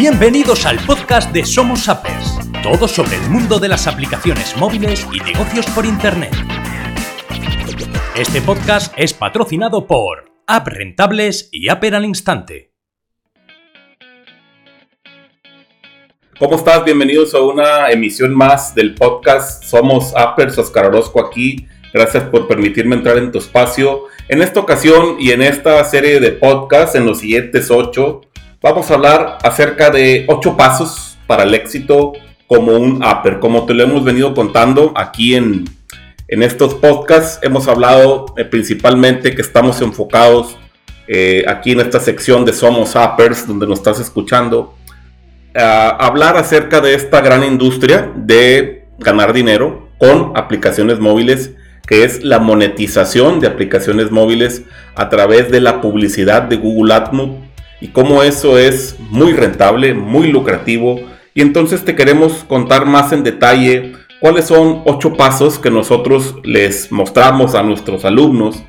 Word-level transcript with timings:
Bienvenidos 0.00 0.64
al 0.64 0.78
podcast 0.86 1.30
de 1.30 1.44
Somos 1.44 1.86
Appers, 1.86 2.38
todo 2.62 2.88
sobre 2.88 3.16
el 3.16 3.28
mundo 3.28 3.58
de 3.58 3.68
las 3.68 3.86
aplicaciones 3.86 4.56
móviles 4.56 5.06
y 5.12 5.20
negocios 5.20 5.66
por 5.74 5.84
Internet. 5.84 6.32
Este 8.16 8.40
podcast 8.40 8.94
es 8.96 9.12
patrocinado 9.12 9.86
por 9.86 10.32
App 10.46 10.68
Rentables 10.68 11.50
y 11.52 11.68
Apper 11.68 11.96
al 11.96 12.06
Instante. 12.06 12.72
¿Cómo 16.38 16.56
estás? 16.56 16.82
Bienvenidos 16.82 17.34
a 17.34 17.42
una 17.42 17.90
emisión 17.90 18.34
más 18.34 18.74
del 18.74 18.94
podcast 18.94 19.64
Somos 19.64 20.16
Appers, 20.16 20.56
Oscar 20.56 20.86
Orozco 20.86 21.22
aquí. 21.22 21.66
Gracias 21.92 22.24
por 22.24 22.48
permitirme 22.48 22.96
entrar 22.96 23.18
en 23.18 23.30
tu 23.30 23.36
espacio. 23.36 24.04
En 24.28 24.40
esta 24.40 24.60
ocasión 24.60 25.16
y 25.18 25.32
en 25.32 25.42
esta 25.42 25.84
serie 25.84 26.20
de 26.20 26.32
podcasts, 26.32 26.94
en 26.94 27.04
los 27.04 27.18
siguientes 27.18 27.70
ocho, 27.70 28.22
vamos 28.62 28.90
a 28.90 28.94
hablar 28.94 29.38
acerca 29.42 29.90
de 29.90 30.26
ocho 30.28 30.56
pasos 30.56 31.18
para 31.26 31.44
el 31.44 31.54
éxito 31.54 32.12
como 32.46 32.72
un 32.72 33.02
upper. 33.02 33.38
Como 33.38 33.64
te 33.64 33.74
lo 33.74 33.84
hemos 33.84 34.04
venido 34.04 34.34
contando 34.34 34.92
aquí 34.96 35.34
en, 35.34 35.64
en 36.28 36.42
estos 36.42 36.74
podcasts, 36.74 37.38
hemos 37.42 37.68
hablado 37.68 38.26
eh, 38.36 38.44
principalmente 38.44 39.34
que 39.34 39.42
estamos 39.42 39.80
enfocados 39.80 40.56
eh, 41.06 41.44
aquí 41.48 41.72
en 41.72 41.80
esta 41.80 42.00
sección 42.00 42.44
de 42.44 42.52
Somos 42.52 42.94
Uppers, 42.94 43.46
donde 43.46 43.66
nos 43.66 43.78
estás 43.78 43.98
escuchando, 43.98 44.74
a 45.54 45.88
hablar 45.88 46.36
acerca 46.36 46.80
de 46.80 46.94
esta 46.94 47.20
gran 47.20 47.42
industria 47.42 48.12
de 48.14 48.84
ganar 48.98 49.32
dinero 49.32 49.88
con 49.98 50.32
aplicaciones 50.36 51.00
móviles 51.00 51.52
que 51.86 52.04
es 52.04 52.22
la 52.22 52.38
monetización 52.38 53.40
de 53.40 53.48
aplicaciones 53.48 54.12
móviles 54.12 54.62
a 54.94 55.08
través 55.08 55.50
de 55.50 55.60
la 55.60 55.80
publicidad 55.80 56.42
de 56.42 56.56
Google 56.56 56.94
AdMob 56.94 57.49
y 57.80 57.88
cómo 57.88 58.22
eso 58.22 58.58
es 58.58 58.96
muy 59.10 59.32
rentable, 59.32 59.94
muy 59.94 60.28
lucrativo. 60.28 61.00
Y 61.34 61.40
entonces 61.40 61.84
te 61.84 61.96
queremos 61.96 62.44
contar 62.44 62.86
más 62.86 63.12
en 63.12 63.22
detalle 63.22 63.92
cuáles 64.20 64.46
son 64.46 64.82
ocho 64.84 65.14
pasos 65.14 65.58
que 65.58 65.70
nosotros 65.70 66.36
les 66.44 66.92
mostramos 66.92 67.54
a 67.54 67.62
nuestros 67.62 68.04
alumnos 68.04 68.62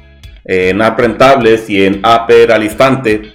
en 0.45 0.81
App 0.81 0.99
Rentables 0.99 1.69
y 1.69 1.85
en 1.85 1.99
Apper 2.03 2.51
al 2.51 2.63
instante 2.63 3.33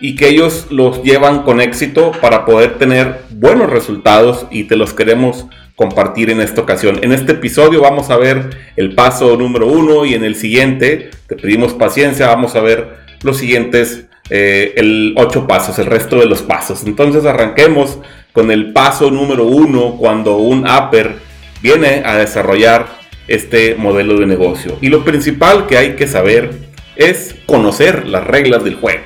y 0.00 0.14
que 0.14 0.28
ellos 0.28 0.66
los 0.70 1.02
llevan 1.02 1.42
con 1.42 1.60
éxito 1.60 2.12
para 2.20 2.44
poder 2.44 2.78
tener 2.78 3.22
buenos 3.30 3.70
resultados 3.70 4.46
y 4.50 4.64
te 4.64 4.76
los 4.76 4.92
queremos 4.92 5.46
compartir 5.74 6.30
en 6.30 6.40
esta 6.40 6.60
ocasión. 6.60 7.00
En 7.02 7.12
este 7.12 7.32
episodio 7.32 7.82
vamos 7.82 8.10
a 8.10 8.16
ver 8.16 8.50
el 8.76 8.94
paso 8.94 9.36
número 9.36 9.66
uno 9.66 10.04
y 10.04 10.14
en 10.14 10.24
el 10.24 10.34
siguiente, 10.34 11.10
te 11.26 11.36
pedimos 11.36 11.74
paciencia, 11.74 12.28
vamos 12.28 12.54
a 12.56 12.60
ver 12.60 12.96
los 13.22 13.38
siguientes 13.38 14.06
eh, 14.30 14.74
el 14.76 15.14
ocho 15.16 15.46
pasos, 15.46 15.78
el 15.78 15.86
resto 15.86 16.18
de 16.18 16.26
los 16.26 16.42
pasos. 16.42 16.84
Entonces 16.84 17.24
arranquemos 17.24 17.98
con 18.32 18.50
el 18.50 18.72
paso 18.72 19.10
número 19.10 19.44
uno 19.44 19.96
cuando 19.96 20.36
un 20.36 20.68
upper 20.68 21.16
viene 21.62 22.02
a 22.04 22.16
desarrollar 22.16 22.86
este 23.28 23.74
modelo 23.76 24.18
de 24.18 24.26
negocio. 24.26 24.78
Y 24.80 24.88
lo 24.88 25.04
principal 25.04 25.66
que 25.66 25.78
hay 25.78 25.96
que 25.96 26.06
saber 26.06 26.50
es 26.96 27.34
conocer 27.46 28.06
las 28.06 28.26
reglas 28.26 28.64
del 28.64 28.76
juego. 28.76 29.04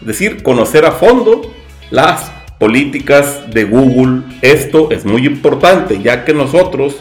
Es 0.00 0.06
decir, 0.06 0.42
conocer 0.42 0.84
a 0.84 0.92
fondo 0.92 1.52
las 1.90 2.30
políticas 2.58 3.50
de 3.52 3.64
Google. 3.64 4.22
Esto 4.40 4.90
es 4.90 5.04
muy 5.04 5.26
importante 5.26 6.00
ya 6.00 6.24
que 6.24 6.32
nosotros 6.32 6.96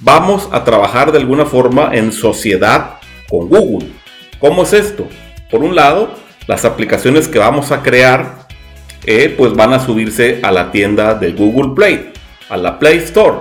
vamos 0.00 0.48
a 0.52 0.64
trabajar 0.64 1.12
de 1.12 1.18
alguna 1.18 1.44
forma 1.44 1.90
en 1.92 2.12
sociedad 2.12 2.94
con 3.28 3.48
Google. 3.48 3.88
¿Cómo 4.38 4.62
es 4.62 4.72
esto? 4.72 5.08
Por 5.50 5.62
un 5.62 5.74
lado, 5.74 6.14
las 6.48 6.64
aplicaciones 6.64 7.28
que 7.28 7.38
vamos 7.38 7.70
a 7.70 7.82
crear 7.82 8.48
eh, 9.04 9.32
pues 9.36 9.52
van 9.52 9.72
a 9.74 9.78
subirse 9.78 10.40
a 10.42 10.50
la 10.50 10.72
tienda 10.72 11.14
de 11.14 11.32
Google 11.32 11.74
Play, 11.76 12.12
a 12.48 12.56
la 12.56 12.78
Play 12.78 12.98
Store. 12.98 13.36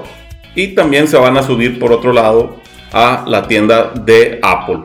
Y 0.55 0.75
también 0.75 1.07
se 1.07 1.17
van 1.17 1.37
a 1.37 1.43
subir 1.43 1.79
por 1.79 1.91
otro 1.91 2.13
lado 2.13 2.57
a 2.93 3.23
la 3.25 3.47
tienda 3.47 3.91
de 3.95 4.39
Apple. 4.43 4.83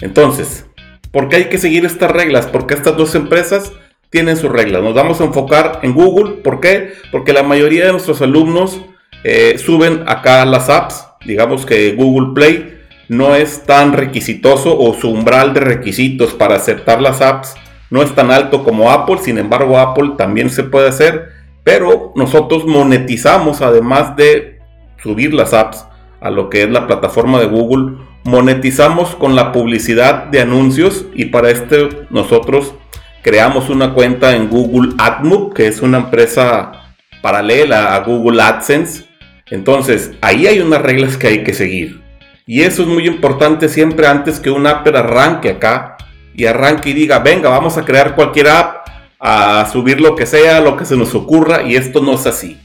Entonces, 0.00 0.66
¿por 1.12 1.28
qué 1.28 1.36
hay 1.36 1.44
que 1.44 1.58
seguir 1.58 1.84
estas 1.84 2.10
reglas? 2.10 2.46
Porque 2.46 2.74
estas 2.74 2.96
dos 2.96 3.14
empresas 3.14 3.72
tienen 4.10 4.36
sus 4.36 4.50
reglas. 4.50 4.82
Nos 4.82 4.94
vamos 4.94 5.20
a 5.20 5.24
enfocar 5.24 5.80
en 5.82 5.94
Google. 5.94 6.34
¿Por 6.34 6.60
qué? 6.60 6.92
Porque 7.12 7.32
la 7.32 7.44
mayoría 7.44 7.86
de 7.86 7.92
nuestros 7.92 8.20
alumnos 8.20 8.80
eh, 9.22 9.58
suben 9.58 10.04
acá 10.08 10.44
las 10.44 10.68
apps. 10.68 11.06
Digamos 11.24 11.64
que 11.64 11.92
Google 11.94 12.34
Play 12.34 12.73
no 13.08 13.34
es 13.34 13.64
tan 13.64 13.92
requisitoso 13.92 14.78
o 14.78 14.94
su 14.94 15.10
umbral 15.10 15.54
de 15.54 15.60
requisitos 15.60 16.34
para 16.34 16.56
aceptar 16.56 17.00
las 17.00 17.20
apps 17.20 17.54
no 17.94 18.02
es 18.02 18.12
tan 18.14 18.32
alto 18.32 18.64
como 18.64 18.90
Apple, 18.90 19.18
sin 19.22 19.38
embargo 19.38 19.78
Apple 19.78 20.14
también 20.18 20.50
se 20.50 20.64
puede 20.64 20.88
hacer, 20.88 21.28
pero 21.62 22.12
nosotros 22.16 22.66
monetizamos 22.66 23.62
además 23.62 24.16
de 24.16 24.58
subir 25.02 25.32
las 25.32 25.54
apps 25.54 25.86
a 26.20 26.30
lo 26.30 26.50
que 26.50 26.64
es 26.64 26.70
la 26.70 26.88
plataforma 26.88 27.38
de 27.38 27.46
Google, 27.46 27.98
monetizamos 28.24 29.14
con 29.14 29.36
la 29.36 29.52
publicidad 29.52 30.24
de 30.24 30.40
anuncios 30.40 31.06
y 31.14 31.26
para 31.26 31.50
esto 31.50 31.88
nosotros 32.10 32.74
creamos 33.22 33.68
una 33.68 33.94
cuenta 33.94 34.34
en 34.34 34.48
Google 34.48 34.94
AdMob, 34.98 35.54
que 35.54 35.68
es 35.68 35.80
una 35.80 35.98
empresa 35.98 36.96
paralela 37.22 37.94
a 37.94 38.00
Google 38.00 38.42
AdSense. 38.42 39.04
Entonces, 39.50 40.12
ahí 40.20 40.46
hay 40.46 40.60
unas 40.60 40.82
reglas 40.82 41.16
que 41.16 41.28
hay 41.28 41.44
que 41.44 41.54
seguir. 41.54 42.03
Y 42.46 42.62
eso 42.62 42.82
es 42.82 42.88
muy 42.88 43.06
importante 43.06 43.68
siempre 43.68 44.06
antes 44.06 44.38
que 44.38 44.50
un 44.50 44.66
app 44.66 44.86
arranque 44.88 45.50
acá 45.50 45.96
y 46.34 46.44
arranque 46.44 46.90
y 46.90 46.92
diga, 46.92 47.20
venga, 47.20 47.48
vamos 47.48 47.78
a 47.78 47.84
crear 47.84 48.14
cualquier 48.14 48.48
app, 48.48 48.86
a 49.18 49.66
subir 49.72 50.00
lo 50.00 50.14
que 50.14 50.26
sea, 50.26 50.60
lo 50.60 50.76
que 50.76 50.84
se 50.84 50.96
nos 50.96 51.14
ocurra, 51.14 51.62
y 51.62 51.76
esto 51.76 52.02
no 52.02 52.14
es 52.14 52.26
así. 52.26 52.60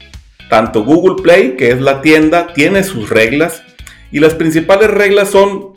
Tanto 0.50 0.84
Google 0.84 1.22
Play, 1.22 1.56
que 1.56 1.70
es 1.70 1.80
la 1.80 2.02
tienda, 2.02 2.52
tiene 2.52 2.82
sus 2.82 3.08
reglas, 3.08 3.62
y 4.12 4.18
las 4.18 4.34
principales 4.34 4.90
reglas 4.90 5.30
son, 5.30 5.70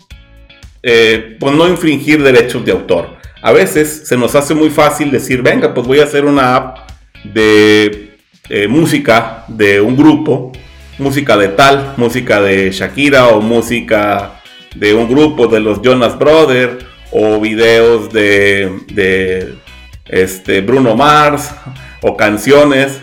eh, 0.81 1.37
pues 1.39 1.55
no 1.55 1.69
infringir 1.69 2.21
derechos 2.23 2.65
de 2.65 2.73
autor. 2.73 3.15
A 3.41 3.51
veces 3.53 4.07
se 4.07 4.17
nos 4.17 4.35
hace 4.35 4.53
muy 4.53 4.69
fácil 4.69 5.11
decir, 5.11 5.41
venga, 5.41 5.73
pues 5.73 5.87
voy 5.87 5.99
a 5.99 6.05
hacer 6.05 6.25
una 6.25 6.55
app 6.55 6.89
de 7.23 8.17
eh, 8.49 8.67
música 8.67 9.45
de 9.47 9.79
un 9.79 9.95
grupo, 9.95 10.51
música 10.97 11.37
de 11.37 11.49
tal, 11.49 11.93
música 11.97 12.41
de 12.41 12.71
Shakira 12.71 13.27
o 13.27 13.41
música 13.41 14.41
de 14.75 14.93
un 14.93 15.07
grupo 15.07 15.47
de 15.47 15.59
los 15.59 15.81
Jonas 15.81 16.17
Brothers 16.17 16.85
o 17.11 17.39
videos 17.39 18.11
de, 18.11 19.53
este, 20.07 20.61
Bruno 20.61 20.95
Mars 20.95 21.51
o 22.01 22.17
canciones 22.17 22.99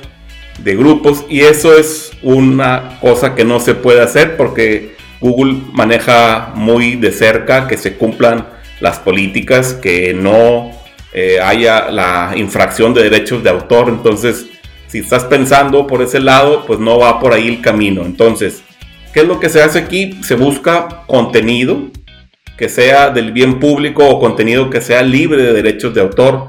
de 0.59 0.77
grupos. 0.77 1.25
Y 1.29 1.41
eso 1.41 1.77
es 1.77 2.13
una 2.23 2.99
cosa 3.01 3.35
que 3.35 3.45
no 3.45 3.61
se 3.61 3.75
puede 3.75 4.03
hacer 4.03 4.37
porque 4.37 4.97
Google 5.21 5.61
maneja 5.73 6.53
muy 6.55 6.97
de 6.97 7.13
cerca 7.13 7.69
que 7.69 7.77
se 7.77 7.97
cumplan 7.97 8.47
las 8.81 8.99
políticas, 8.99 9.75
que 9.75 10.15
no 10.15 10.71
eh, 11.13 11.39
haya 11.41 11.91
la 11.91 12.33
infracción 12.37 12.95
de 12.95 13.03
derechos 13.03 13.43
de 13.43 13.51
autor, 13.51 13.89
entonces 13.89 14.47
si 14.91 14.99
estás 14.99 15.25
pensando 15.25 15.87
por 15.87 16.03
ese 16.03 16.19
lado, 16.19 16.67
pues 16.67 16.81
no 16.81 16.99
va 16.99 17.21
por 17.21 17.33
ahí 17.33 17.47
el 17.47 17.61
camino. 17.61 18.03
Entonces, 18.03 18.65
¿qué 19.15 19.21
es 19.21 19.29
lo 19.29 19.39
que 19.39 19.49
se 19.49 19.63
hace 19.63 19.79
aquí? 19.79 20.21
Se 20.25 20.35
busca 20.35 21.05
contenido 21.07 21.91
que 22.59 22.69
sea 22.69 23.11
del 23.11 23.31
bien 23.31 23.61
público 23.61 24.07
o 24.07 24.19
contenido 24.19 24.69
que 24.69 24.81
sea 24.81 25.03
libre 25.03 25.43
de 25.45 25.53
derechos 25.53 25.95
de 25.95 26.01
autor. 26.01 26.49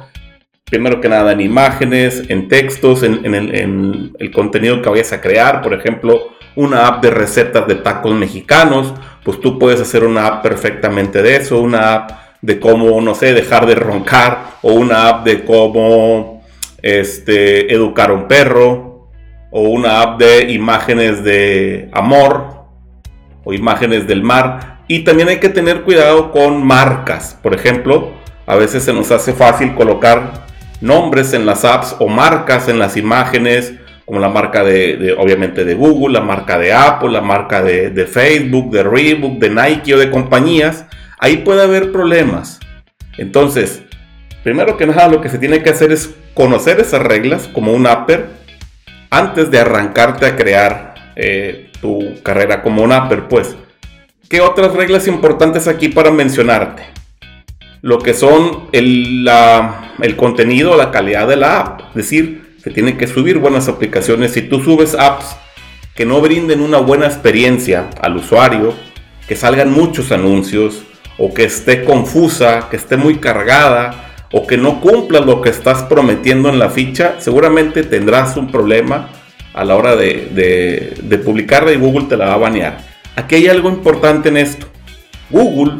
Primero 0.65 0.99
que 0.99 1.07
nada 1.07 1.33
en 1.33 1.41
imágenes, 1.41 2.23
en 2.29 2.47
textos, 2.47 3.03
en, 3.03 3.23
el, 3.23 4.31
contenido 4.31 4.81
que 4.81 4.89
vayas 4.89 5.13
a 5.13 5.21
crear. 5.21 5.61
Por 5.61 5.75
ejemplo, 5.75 6.31
una 6.55 6.87
app 6.87 7.03
de 7.03 7.11
recetas 7.11 7.67
de 7.67 7.75
tacos 7.75 8.15
mexicanos. 8.15 8.91
Pues 9.23 9.39
tú 9.39 9.59
puedes 9.59 9.79
hacer 9.79 10.03
una 10.03 10.25
app 10.25 10.41
perfectamente 10.41 11.21
de 11.21 11.35
eso. 11.35 11.61
Una 11.61 11.93
app 11.93 12.11
de 12.41 12.59
cómo, 12.59 12.99
no 13.01 13.13
sé, 13.13 13.33
dejar 13.33 13.67
de 13.67 13.75
roncar. 13.75 14.55
O 14.63 14.73
una 14.73 15.07
app 15.09 15.25
de 15.25 15.45
cómo 15.45 16.40
este, 16.81 17.73
educar 17.73 18.09
a 18.09 18.13
un 18.13 18.27
perro, 18.27 19.09
o 19.51 19.61
una 19.63 20.01
app 20.01 20.19
de 20.19 20.51
imágenes 20.51 21.23
de 21.23 21.89
amor, 21.93 22.65
o 23.43 23.53
imágenes 23.53 24.07
del 24.07 24.23
mar. 24.23 24.79
Y 24.87 25.03
también 25.03 25.29
hay 25.29 25.39
que 25.39 25.49
tener 25.49 25.81
cuidado 25.81 26.31
con 26.31 26.65
marcas. 26.65 27.37
Por 27.41 27.53
ejemplo, 27.53 28.11
a 28.45 28.55
veces 28.55 28.83
se 28.83 28.93
nos 28.93 29.11
hace 29.11 29.33
fácil 29.33 29.75
colocar 29.75 30.45
nombres 30.79 31.33
en 31.33 31.45
las 31.45 31.63
apps 31.63 31.95
o 31.99 32.07
marcas 32.07 32.67
en 32.67 32.79
las 32.79 32.97
imágenes, 32.97 33.73
como 34.05 34.19
la 34.19 34.29
marca 34.29 34.63
de, 34.63 35.15
obviamente 35.17 35.63
de 35.63 35.75
Google, 35.75 36.19
la 36.19 36.25
marca 36.25 36.57
de 36.57 36.73
Apple, 36.73 37.11
la 37.11 37.21
marca 37.21 37.61
de, 37.61 37.91
de, 37.91 38.05
Facebook, 38.05 38.71
de 38.71 38.83
Reebok, 38.83 39.39
de 39.39 39.49
Nike 39.49 39.93
o 39.93 39.99
de 39.99 40.09
compañías, 40.09 40.85
ahí 41.19 41.37
puede 41.37 41.63
haber 41.63 41.91
problemas. 41.91 42.59
Entonces, 43.17 43.83
primero 44.43 44.77
que 44.77 44.85
nada 44.85 45.07
lo 45.07 45.21
que 45.21 45.29
se 45.29 45.37
tiene 45.37 45.61
que 45.61 45.69
hacer 45.69 45.91
es 45.91 46.11
conocer 46.33 46.79
esas 46.79 47.01
reglas 47.01 47.47
como 47.47 47.73
un 47.73 47.87
upper 47.87 48.27
antes 49.09 49.51
de 49.51 49.59
arrancarte 49.59 50.25
a 50.25 50.35
crear 50.35 50.95
eh, 51.15 51.71
tu 51.81 52.21
carrera 52.23 52.61
como 52.61 52.83
un 52.83 52.91
upper, 52.91 53.27
pues. 53.27 53.55
¿Qué 54.29 54.39
otras 54.39 54.73
reglas 54.73 55.07
importantes 55.07 55.67
aquí 55.67 55.89
para 55.89 56.11
mencionarte? 56.11 56.83
Lo 57.81 57.99
que 57.99 58.13
son 58.13 58.69
el, 58.71 59.29
el 60.01 60.15
contenido, 60.15 60.77
la 60.77 60.91
calidad 60.91 61.27
de 61.27 61.35
la 61.35 61.59
app. 61.59 61.81
Es 61.89 61.95
decir, 61.95 62.55
se 62.63 62.69
tienen 62.69 62.97
que 62.97 63.07
subir 63.07 63.39
buenas 63.39 63.67
aplicaciones. 63.67 64.31
Si 64.31 64.43
tú 64.43 64.63
subes 64.63 64.95
apps 64.95 65.35
que 65.95 66.05
no 66.05 66.21
brinden 66.21 66.61
una 66.61 66.77
buena 66.77 67.07
experiencia 67.07 67.89
al 68.01 68.15
usuario, 68.15 68.73
que 69.27 69.35
salgan 69.35 69.71
muchos 69.71 70.11
anuncios, 70.11 70.83
o 71.17 71.33
que 71.33 71.43
esté 71.43 71.83
confusa, 71.83 72.67
que 72.69 72.77
esté 72.77 72.97
muy 72.97 73.17
cargada, 73.17 74.10
o 74.31 74.47
que 74.47 74.57
no 74.57 74.79
cumpla 74.79 75.19
lo 75.19 75.41
que 75.41 75.49
estás 75.49 75.83
prometiendo 75.83 76.49
en 76.49 76.59
la 76.59 76.69
ficha, 76.69 77.15
seguramente 77.19 77.83
tendrás 77.83 78.37
un 78.37 78.51
problema 78.51 79.09
a 79.53 79.65
la 79.65 79.75
hora 79.75 79.95
de, 79.95 80.95
de, 81.01 81.17
publicarla 81.17 81.73
y 81.73 81.77
Google 81.77 82.05
te 82.07 82.15
la 82.15 82.27
va 82.27 82.33
a 82.35 82.37
banear. 82.37 82.77
Aquí 83.15 83.35
hay 83.35 83.47
algo 83.47 83.69
importante 83.69 84.29
en 84.29 84.37
esto. 84.37 84.67
Google, 85.29 85.73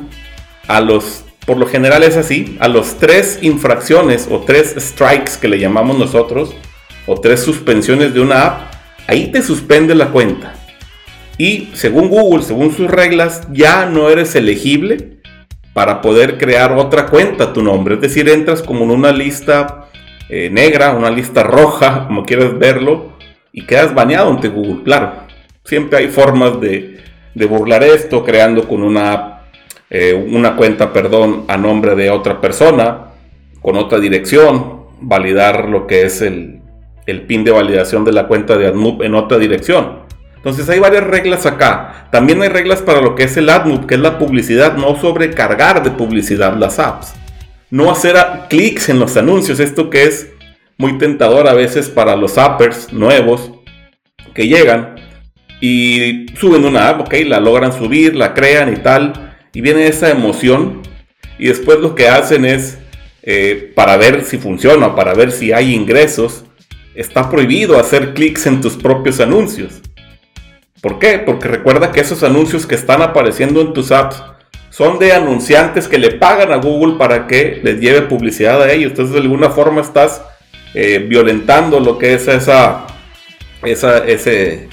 a 0.68 0.82
los, 0.82 1.24
por 1.46 1.58
lo 1.58 1.66
general 1.66 2.04
es 2.04 2.18
así, 2.18 2.58
a 2.60 2.68
los 2.68 2.98
tres 2.98 3.40
infracciones 3.42 4.28
o 4.30 4.42
tres 4.42 4.76
strikes 4.78 5.34
que 5.40 5.48
le 5.48 5.60
llamamos 5.60 5.98
nosotros, 5.98 6.54
o 7.08 7.20
tres 7.20 7.42
suspensiones 7.42 8.14
de 8.14 8.20
una 8.20 8.46
app, 8.46 8.74
ahí 9.08 9.32
te 9.32 9.42
suspende 9.42 9.96
la 9.96 10.08
cuenta. 10.08 10.54
Y 11.38 11.70
según 11.74 12.10
Google, 12.10 12.44
según 12.44 12.76
sus 12.76 12.92
reglas, 12.92 13.48
ya 13.52 13.86
no 13.86 14.10
eres 14.10 14.36
elegible 14.36 15.21
para 15.74 16.02
poder 16.02 16.38
crear 16.38 16.74
otra 16.74 17.06
cuenta 17.08 17.46
a 17.46 17.54
tu 17.54 17.64
nombre. 17.64 17.96
Es 17.96 18.02
decir, 18.02 18.28
entras 18.30 18.62
como 18.62 18.84
en 18.84 18.92
una 18.92 19.12
lista 19.12 19.88
eh, 20.30 20.50
negra, 20.50 20.92
una 20.92 21.10
lista 21.10 21.44
roja, 21.44 22.08
como 22.08 22.26
quieras 22.26 22.58
verlo, 22.58 23.14
y 23.54 23.66
quedas 23.66 23.94
baneado 23.94 24.30
ante 24.30 24.50
Google. 24.50 24.84
Claro, 24.84 25.14
siempre 25.64 26.00
hay 26.00 26.08
formas 26.08 26.60
de, 26.60 27.00
burlar 27.48 27.84
esto, 27.84 28.24
creando 28.24 28.68
con 28.68 28.84
una, 28.84 29.42
eh, 29.90 30.14
una 30.14 30.56
cuenta, 30.56 30.92
perdón, 30.92 31.46
a 31.48 31.58
nombre 31.58 31.96
de 31.96 32.10
otra 32.10 32.42
persona, 32.42 33.08
con 33.62 33.78
otra 33.78 34.00
dirección, 34.00 34.82
validar 35.02 35.70
lo 35.70 35.88
que 35.88 36.04
es 36.04 36.22
el, 36.22 36.62
el 37.06 37.22
pin 37.24 37.44
de 37.44 37.52
validación 37.52 38.04
de 38.06 38.12
la 38.12 38.28
cuenta 38.28 38.58
de 38.58 38.68
AdMove 38.68 39.06
en 39.06 39.16
otra 39.16 39.38
dirección. 39.38 40.01
Entonces 40.42 40.68
hay 40.70 40.80
varias 40.80 41.04
reglas 41.04 41.46
acá. 41.46 42.08
También 42.12 42.42
hay 42.42 42.50
reglas 42.50 42.82
para 42.82 43.00
lo 43.00 43.14
que 43.14 43.26
es 43.26 43.38
el 43.38 43.48
AdMob, 43.48 43.86
que 43.86 43.94
es 43.94 44.02
la 44.02 44.18
publicidad, 44.18 44.76
no 44.76 45.00
sobrecargar 45.00 45.84
de 45.84 45.92
publicidad 45.92 46.58
las 46.58 46.80
apps. 46.80 47.14
No 47.70 47.92
hacer 47.92 48.18
clics 48.50 48.90
en 48.90 49.00
los 49.00 49.16
anuncios, 49.18 49.60
esto 49.60 49.92
que 49.92 50.04
es 50.04 50.30
muy 50.78 50.98
tentador 50.98 51.48
a 51.48 51.54
veces 51.54 51.90
para 51.90 52.16
los 52.16 52.40
appers 52.40 52.92
nuevos 52.92 53.52
que 54.34 54.48
llegan 54.48 54.96
y 55.62 56.26
suben 56.40 56.66
una 56.66 56.90
app, 56.90 57.02
ok, 57.02 57.14
la 57.28 57.40
logran 57.40 57.72
subir, 57.72 58.16
la 58.16 58.34
crean 58.34 58.74
y 58.74 58.78
tal, 58.78 59.36
y 59.54 59.62
viene 59.62 59.88
esa 59.88 60.10
emoción 60.10 60.82
y 61.38 61.48
después 61.48 61.80
lo 61.80 61.94
que 61.94 62.08
hacen 62.08 62.46
es, 62.46 62.80
eh, 63.22 63.72
para 63.76 63.96
ver 63.98 64.26
si 64.26 64.40
funciona, 64.40 64.96
para 64.96 65.14
ver 65.14 65.32
si 65.32 65.52
hay 65.52 65.76
ingresos, 65.76 66.46
está 66.96 67.30
prohibido 67.30 67.80
hacer 67.80 68.16
clics 68.16 68.48
en 68.48 68.60
tus 68.60 68.76
propios 68.76 69.20
anuncios. 69.20 69.82
¿Por 70.82 70.98
qué? 70.98 71.20
Porque 71.20 71.48
recuerda 71.48 71.92
que 71.92 72.02
esos 72.02 72.24
anuncios 72.24 72.66
que 72.66 72.76
están 72.76 73.04
apareciendo 73.04 73.62
en 73.62 73.74
tus 73.74 73.92
apps 73.92 74.24
son 74.72 74.98
de 74.98 75.14
anunciantes 75.14 75.88
que 75.88 76.00
le 76.00 76.12
pagan 76.12 76.52
a 76.52 76.56
Google 76.56 76.98
para 76.98 77.28
que 77.28 77.60
les 77.64 77.80
lleve 77.80 78.02
publicidad 78.02 78.62
a 78.62 78.72
ellos. 78.72 78.92
Entonces 78.92 79.14
de 79.14 79.22
alguna 79.22 79.52
forma 79.52 79.82
estás 79.82 80.24
eh, 80.74 81.06
violentando 81.08 81.80
lo 81.80 81.98
que 81.98 82.14
es 82.14 82.28
esa, 82.28 82.88
ese, 83.64 84.70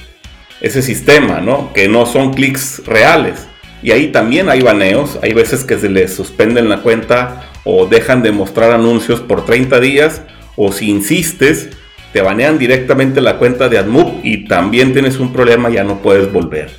ese 0.61 0.83
sistema, 0.83 1.41
¿no? 1.41 1.73
Que 1.75 1.89
no 1.89 2.07
son 2.07 2.33
clics 2.33 2.83
reales. 2.87 3.47
Y 3.83 3.91
ahí 3.91 4.09
también 4.09 4.49
hay 4.49 4.63
baneos. 4.63 5.19
Hay 5.23 5.35
veces 5.35 5.65
que 5.65 5.79
se 5.79 5.91
les 5.91 6.15
suspenden 6.15 6.69
la 6.69 6.79
cuenta 6.79 7.51
o 7.65 7.87
dejan 7.87 8.23
de 8.23 8.33
mostrar 8.33 8.71
anuncios 8.71 9.21
por 9.21 9.45
30 9.45 9.79
días. 9.81 10.23
O 10.57 10.73
si 10.73 10.89
insistes, 10.89 11.69
te 12.13 12.23
banean 12.23 12.59
directamente 12.59 13.21
la 13.21 13.37
cuenta 13.37 13.69
de 13.69 13.79
AdMove 13.79 14.21
y 14.23 14.45
también 14.47 14.93
tienes 14.93 15.19
un 15.19 15.33
problema, 15.33 15.69
ya 15.69 15.85
no 15.85 15.99
puedes 15.99 16.33
volver. 16.33 16.71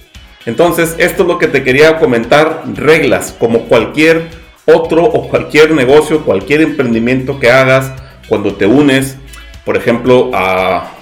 Entonces, 0.45 0.95
esto 0.97 1.23
es 1.23 1.27
lo 1.27 1.37
que 1.37 1.47
te 1.47 1.63
quería 1.63 1.99
comentar, 1.99 2.63
reglas, 2.73 3.35
como 3.37 3.65
cualquier 3.65 4.27
otro 4.65 5.03
o 5.03 5.27
cualquier 5.27 5.71
negocio, 5.71 6.23
cualquier 6.23 6.61
emprendimiento 6.61 7.39
que 7.39 7.51
hagas 7.51 7.93
cuando 8.27 8.55
te 8.55 8.65
unes, 8.65 9.17
por 9.65 9.77
ejemplo, 9.77 10.31
a, 10.33 10.93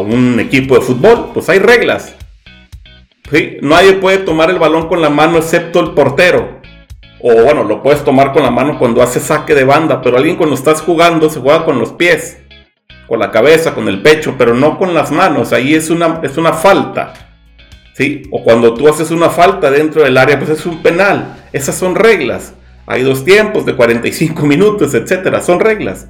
un 0.00 0.40
equipo 0.40 0.74
de 0.74 0.80
fútbol, 0.80 1.30
pues 1.32 1.48
hay 1.48 1.60
reglas. 1.60 2.16
Nadie 3.62 3.92
puede 3.94 4.18
tomar 4.18 4.50
el 4.50 4.58
balón 4.58 4.88
con 4.88 5.00
la 5.00 5.08
mano 5.08 5.38
excepto 5.38 5.78
el 5.78 5.90
portero. 5.90 6.58
O 7.20 7.32
bueno, 7.44 7.62
lo 7.62 7.80
puedes 7.80 8.02
tomar 8.02 8.32
con 8.32 8.42
la 8.42 8.50
mano 8.50 8.76
cuando 8.76 9.02
haces 9.02 9.22
saque 9.22 9.54
de 9.54 9.62
banda, 9.62 10.02
pero 10.02 10.16
alguien 10.16 10.34
cuando 10.34 10.56
estás 10.56 10.80
jugando 10.80 11.30
se 11.30 11.38
juega 11.38 11.64
con 11.64 11.78
los 11.78 11.92
pies 11.92 12.38
con 13.08 13.18
la 13.18 13.30
cabeza, 13.30 13.74
con 13.74 13.88
el 13.88 14.02
pecho, 14.02 14.34
pero 14.36 14.54
no 14.54 14.78
con 14.78 14.94
las 14.94 15.10
manos. 15.10 15.52
Ahí 15.52 15.74
es 15.74 15.88
una, 15.88 16.20
es 16.22 16.36
una 16.36 16.52
falta. 16.52 17.14
¿sí? 17.94 18.22
O 18.30 18.44
cuando 18.44 18.74
tú 18.74 18.86
haces 18.86 19.10
una 19.10 19.30
falta 19.30 19.70
dentro 19.70 20.04
del 20.04 20.18
área, 20.18 20.38
pues 20.38 20.50
es 20.50 20.66
un 20.66 20.82
penal. 20.82 21.36
Esas 21.52 21.74
son 21.74 21.94
reglas. 21.94 22.54
Hay 22.86 23.02
dos 23.02 23.24
tiempos 23.24 23.64
de 23.66 23.74
45 23.74 24.46
minutos, 24.46 24.94
etcétera. 24.94 25.40
Son 25.40 25.58
reglas. 25.58 26.08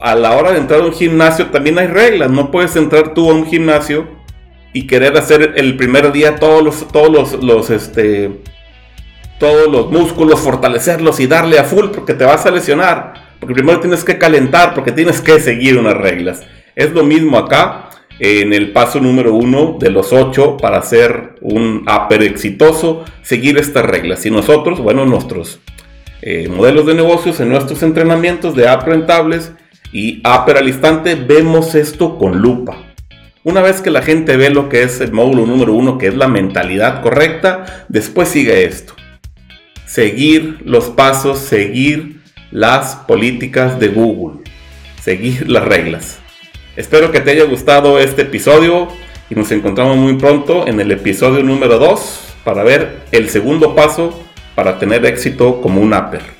A 0.00 0.14
la 0.14 0.36
hora 0.36 0.52
de 0.52 0.58
entrar 0.58 0.80
a 0.80 0.84
un 0.84 0.92
gimnasio 0.92 1.46
también 1.46 1.78
hay 1.78 1.88
reglas. 1.88 2.30
No 2.30 2.50
puedes 2.50 2.74
entrar 2.76 3.14
tú 3.14 3.30
a 3.30 3.34
un 3.34 3.46
gimnasio 3.46 4.08
y 4.72 4.86
querer 4.86 5.16
hacer 5.16 5.54
el 5.56 5.76
primer 5.76 6.12
día 6.12 6.36
todos 6.36 6.62
los, 6.62 6.88
todos 6.88 7.42
los, 7.42 7.70
este, 7.70 8.40
todos 9.38 9.70
los 9.70 9.90
músculos, 9.90 10.40
fortalecerlos 10.40 11.20
y 11.20 11.26
darle 11.26 11.58
a 11.58 11.64
full 11.64 11.86
porque 11.88 12.14
te 12.14 12.24
vas 12.24 12.46
a 12.46 12.50
lesionar. 12.50 13.14
Porque 13.40 13.54
primero 13.54 13.80
tienes 13.80 14.04
que 14.04 14.18
calentar, 14.18 14.74
porque 14.74 14.92
tienes 14.92 15.20
que 15.20 15.40
seguir 15.40 15.78
unas 15.78 15.96
reglas. 15.96 16.44
Es 16.74 16.92
lo 16.92 17.04
mismo 17.04 17.38
acá, 17.38 17.90
en 18.20 18.52
el 18.52 18.72
paso 18.72 19.00
número 19.00 19.34
uno 19.34 19.76
de 19.78 19.90
los 19.90 20.12
ocho 20.12 20.56
para 20.56 20.82
ser 20.82 21.36
un 21.40 21.84
upper 21.88 22.22
exitoso, 22.22 23.04
seguir 23.22 23.58
estas 23.58 23.84
reglas. 23.84 24.26
Y 24.26 24.30
nosotros, 24.30 24.80
bueno, 24.80 25.04
nuestros 25.04 25.60
eh, 26.22 26.48
modelos 26.48 26.86
de 26.86 26.94
negocios, 26.94 27.38
en 27.40 27.50
nuestros 27.50 27.82
entrenamientos 27.82 28.56
de 28.56 28.68
app 28.68 28.86
rentables 28.86 29.52
y 29.92 30.18
upper 30.18 30.56
al 30.58 30.68
instante, 30.68 31.14
vemos 31.14 31.74
esto 31.74 32.18
con 32.18 32.38
lupa. 32.38 32.78
Una 33.44 33.62
vez 33.62 33.80
que 33.80 33.90
la 33.90 34.02
gente 34.02 34.36
ve 34.36 34.50
lo 34.50 34.68
que 34.68 34.82
es 34.82 35.00
el 35.00 35.12
módulo 35.12 35.46
número 35.46 35.72
uno, 35.72 35.96
que 35.96 36.08
es 36.08 36.14
la 36.14 36.28
mentalidad 36.28 37.02
correcta, 37.02 37.86
después 37.88 38.28
sigue 38.28 38.64
esto. 38.64 38.94
Seguir 39.86 40.58
los 40.64 40.90
pasos, 40.90 41.38
seguir 41.38 42.17
las 42.50 42.96
políticas 42.96 43.78
de 43.78 43.88
Google, 43.88 44.42
seguir 45.02 45.48
las 45.50 45.64
reglas. 45.64 46.20
Espero 46.76 47.10
que 47.10 47.20
te 47.20 47.32
haya 47.32 47.44
gustado 47.44 47.98
este 47.98 48.22
episodio 48.22 48.88
y 49.30 49.34
nos 49.34 49.50
encontramos 49.50 49.96
muy 49.96 50.14
pronto 50.14 50.66
en 50.66 50.80
el 50.80 50.90
episodio 50.92 51.42
número 51.42 51.78
2 51.78 52.34
para 52.44 52.62
ver 52.62 53.00
el 53.12 53.28
segundo 53.28 53.74
paso 53.74 54.22
para 54.54 54.78
tener 54.78 55.04
éxito 55.04 55.60
como 55.60 55.80
un 55.80 55.92
upper. 55.92 56.37